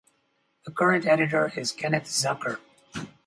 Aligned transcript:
The 0.65 0.71
current 0.71 1.05
editor 1.05 1.51
is 1.55 1.71
Kenneth 1.71 2.05
Zucker. 2.05 2.57